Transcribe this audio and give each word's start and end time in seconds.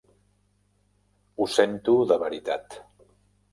Ho 1.43 1.47
sento 1.57 1.97
de 2.15 2.19
veritat. 2.27 2.81